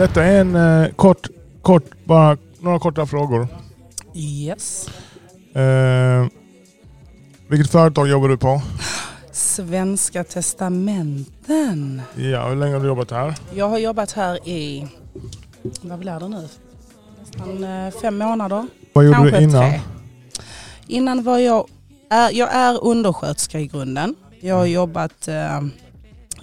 [0.00, 1.26] Detta är en eh, kort,
[1.62, 3.48] kort, bara några korta frågor.
[4.14, 4.88] Yes.
[5.54, 6.26] Eh,
[7.48, 8.62] vilket företag jobbar du på?
[9.32, 12.02] Svenska testamenten.
[12.16, 13.34] Ja, hur länge har du jobbat här?
[13.54, 14.86] Jag har jobbat här i,
[15.80, 16.48] vad blir det nu?
[17.20, 18.66] Nästan eh, fem månader.
[18.92, 19.70] Vad gjorde Kanske du innan?
[19.70, 19.80] tre.
[20.86, 21.66] Innan var jag,
[22.10, 24.14] är, jag är undersköterska i grunden.
[24.40, 25.60] Jag har jobbat eh,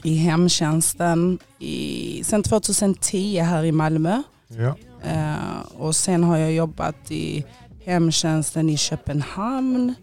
[0.03, 4.21] i hemtjänsten i, sedan 2010 här i Malmö.
[4.47, 4.75] Ja.
[5.11, 7.45] Eh, och sen har jag jobbat i
[7.85, 9.93] hemtjänsten i Köpenhamn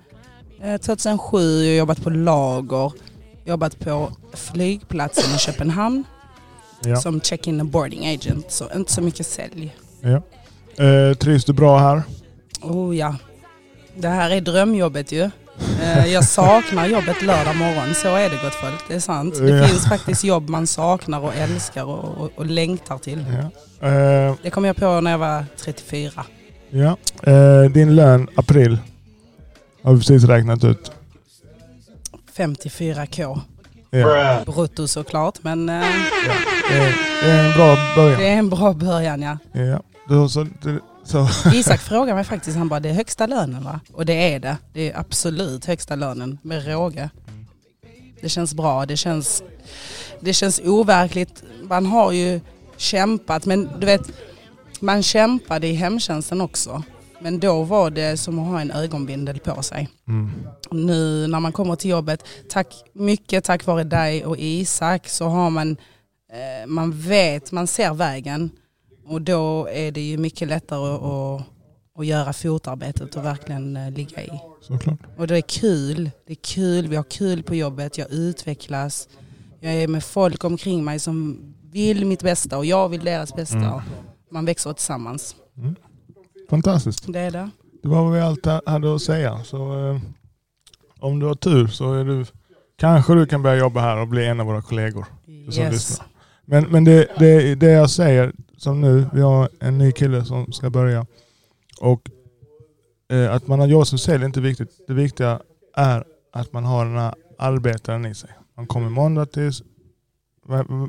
[0.63, 1.63] eh, 2007.
[1.65, 2.93] Jag har jobbat på lager,
[3.45, 6.05] jobbat på flygplatsen i Köpenhamn
[6.87, 6.97] Ja.
[6.97, 8.51] som check-in and boarding agent.
[8.53, 9.77] Så inte så mycket sälj.
[10.01, 10.23] ja.
[10.85, 12.03] Eh, trivs du bra här?
[12.63, 13.17] Oh ja,
[13.97, 15.31] det här är drömjobbet ju.
[15.85, 18.89] Eh, Jag saknar jobbet lördag morgon, så är det gott folk.
[18.89, 19.35] Det är sant.
[19.39, 19.67] Det Ja.
[19.67, 23.25] finns faktiskt jobb man saknar och älskar och, och, och längtar till.
[23.81, 23.89] Ja.
[23.89, 26.25] Eh, Det kom jag på när jag var 34.
[26.71, 26.97] ja.
[27.23, 28.79] Eh, din lön april
[29.83, 30.91] har vi precis räknat ut.
[32.37, 33.41] 54k
[33.91, 34.41] Ja.
[34.47, 35.85] brutto såklart, men eh,
[36.71, 36.77] Det,
[37.29, 38.19] är, en bra början.
[38.21, 39.39] det är en bra början ja.
[39.53, 40.29] Ja.
[40.29, 40.47] Så,
[41.05, 41.29] så.
[41.53, 43.81] Isak frågade mig faktiskt, han bara det är högsta lönen va?
[43.93, 44.57] Och det är det.
[44.73, 47.11] Det är absolut högsta lönen med råge.
[48.21, 49.43] Det känns bra, det känns,
[50.21, 51.43] det känns overkligt.
[51.63, 52.41] Man har ju
[52.77, 54.03] kämpat men du vet,
[54.81, 56.83] man kämpade i hemtjänsten också.
[57.21, 59.89] Men då var det som att ha en ögonbindel på sig.
[60.09, 60.31] Mm.
[60.71, 65.51] Nu när man kommer till jobbet, tack, mycket tack vare dig och Isak så har
[65.51, 65.77] man,
[66.33, 68.51] eh, man vet, man ser vägen
[69.07, 71.43] och då är det ju mycket lättare att,
[71.99, 74.31] att, göra fotarbetet och verkligen eh, ligga i.
[74.61, 74.99] Såklart.
[75.17, 79.09] Och det är kul, det är kul, vi har kul på jobbet, jag utvecklas,
[79.61, 81.39] jag är med folk omkring mig som
[81.73, 83.57] vill mitt bästa och jag vill deras bästa.
[83.57, 83.81] Mm.
[84.31, 85.37] Man växer tillsammans.
[86.51, 87.13] Fantastiskt.
[87.13, 87.51] Det är det.
[87.83, 89.45] Det var vad vi allt hade att säga.
[89.45, 90.01] Så, eh,
[91.01, 92.25] om du har tur så är du,
[92.77, 95.07] kanske du kan börja jobba här och bli en av våra kollegor.
[95.59, 96.01] Yes.
[96.45, 100.53] Men, men det, det, det jag säger, som nu, vi har en ny kille som
[100.53, 101.07] ska börja.
[101.81, 102.11] Och
[103.13, 104.71] eh, att man har jobb som sälj är inte viktigt.
[104.87, 105.41] Det viktiga
[105.77, 108.31] är att man har den här arbetaren i sig.
[108.57, 109.53] Man kommer måndag till,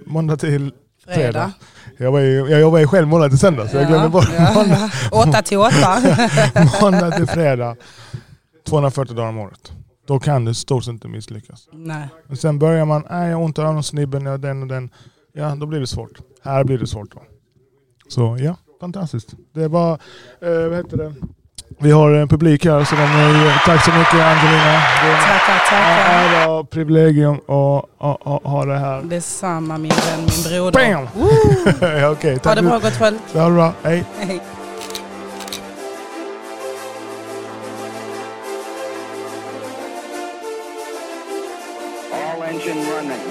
[0.05, 0.71] måndag till
[1.05, 1.21] Fredag.
[1.21, 1.51] Fredag.
[1.97, 4.91] jag, var ju, jag jobbar ju själv måndag till söndag så jag glömde bort måndag,
[5.11, 6.01] Åtta till åtta.
[6.81, 7.75] måndag till fredag.
[8.67, 9.71] 240 dagar om året.
[10.07, 11.67] Då kan det stort sett inte misslyckas.
[11.73, 12.07] Nej.
[12.27, 14.89] Men sen börjar man, nej jag har ont i ögonsnibben, jag har den och den.
[15.33, 16.19] Ja, då blir det svårt.
[16.43, 17.21] Här blir det svårt då.
[18.07, 19.33] Så ja, fantastiskt.
[19.53, 19.91] Det var,
[20.41, 21.13] eh, vad heter det?
[21.79, 24.63] Vi har en publik här, så de är, tack så mycket Angelina.
[25.03, 26.35] Det är Tackar, tackar.
[26.45, 29.01] ära och privilegium att ha det här.
[29.01, 30.71] Detsamma min vän, min broder.
[30.71, 31.07] Bam!
[32.11, 32.55] Okej, Ha tack.
[32.55, 33.15] det bra gott folk.
[33.33, 33.73] Ha det bra.
[33.83, 34.05] Hej.
[34.19, 34.41] Hej.
[42.13, 43.21] All engine running.